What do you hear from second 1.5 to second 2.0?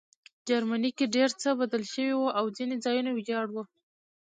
بدل